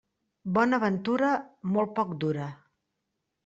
Bona 0.57 0.79
ventura 0.83 1.29
molt 1.77 1.95
poc 2.01 2.19
dura. 2.27 2.51